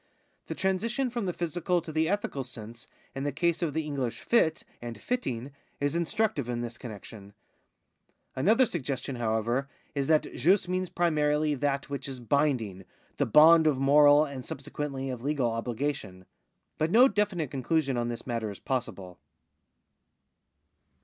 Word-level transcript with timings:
The 0.47 0.55
transition 0.55 1.11
from 1.11 1.27
the 1.27 1.31
physical 1.31 1.79
to 1.79 1.91
the 1.91 2.09
ethical 2.09 2.43
sense 2.43 2.87
in 3.13 3.23
the 3.23 3.31
case 3.31 3.61
of 3.61 3.75
the 3.75 3.83
English 3.85 4.25
fd 4.25 4.63
and 4.81 4.99
fitting 4.99 5.51
is 5.79 5.95
instructive 5.95 6.49
in 6.49 6.61
this 6.61 6.75
comiexion. 6.79 7.33
Another 8.35 8.65
suggestion, 8.65 9.17
however, 9.17 9.69
is 9.93 10.07
that 10.07 10.33
jus 10.33 10.67
means 10.67 10.89
primarily 10.89 11.53
that 11.53 11.87
which 11.91 12.07
is 12.07 12.19
binding— 12.19 12.83
the 13.19 13.27
bond 13.27 13.67
of 13.67 13.77
moral 13.77 14.25
and 14.25 14.43
subsequently 14.43 15.11
of 15.11 15.21
legal 15.21 15.51
obhgation. 15.51 16.25
But 16.79 16.89
no 16.89 17.07
definite 17.07 17.51
conclusion 17.51 17.95
on 17.95 18.07
this 18.07 18.25
matter 18.25 18.49
is 18.49 18.57
possible.' 18.59 19.19